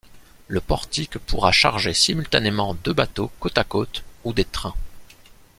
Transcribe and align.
Le 0.47 0.59
portique 0.61 1.19
pourra 1.19 1.51
charger 1.51 1.93
simultanément 1.93 2.73
deux 2.73 2.91
bateaux 2.93 3.29
côte 3.39 3.59
à 3.59 3.63
côte 3.63 4.03
ou 4.23 4.33
des 4.33 4.45
trains. 4.45 4.73